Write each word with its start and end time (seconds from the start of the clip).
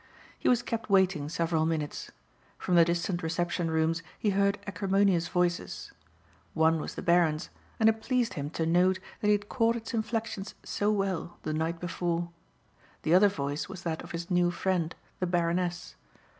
He 0.39 0.49
was 0.49 0.63
kept 0.63 0.89
waiting 0.89 1.29
several 1.29 1.63
minutes. 1.63 2.09
From 2.57 2.73
the 2.73 2.83
distant 2.83 3.21
reception 3.21 3.69
rooms 3.69 4.01
he 4.17 4.31
heard 4.31 4.57
acrimonious 4.65 5.27
voices. 5.27 5.91
One 6.55 6.79
was 6.81 6.95
the 6.95 7.03
Baron's 7.03 7.51
and 7.79 7.87
it 7.87 8.01
pleased 8.01 8.33
him 8.33 8.49
to 8.49 8.65
note 8.65 8.97
that 9.19 9.27
he 9.27 9.33
had 9.33 9.47
caught 9.47 9.75
its 9.75 9.93
inflections 9.93 10.55
so 10.63 10.91
well 10.91 11.37
the 11.43 11.53
night 11.53 11.79
before. 11.79 12.31
The 13.03 13.13
other 13.13 13.29
voice 13.29 13.69
was 13.69 13.83
that 13.83 14.01
of 14.01 14.09
his 14.09 14.31
new 14.31 14.49
friend, 14.49 14.95
the 15.19 15.27
Baroness. 15.27 15.93